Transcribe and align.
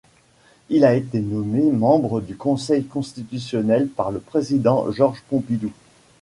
Il 0.69 0.83
a 0.83 0.95
été 0.95 1.19
nommé 1.19 1.69
membre 1.71 2.21
du 2.21 2.35
Conseil 2.35 2.85
constitutionnel 2.85 3.87
par 3.87 4.09
le 4.09 4.19
président 4.19 4.91
Georges 4.91 5.21
Pompidou. 5.29 5.71